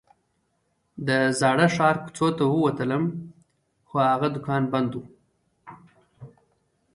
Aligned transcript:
د 1.07 1.09
زاړه 1.39 1.67
ښار 1.75 1.95
کوڅو 2.03 2.27
ته 2.37 2.43
ووتلم 2.47 3.03
خو 3.87 3.95
هغه 4.11 4.27
دوکان 4.35 4.63
بند 4.73 4.91
و. 4.97 5.01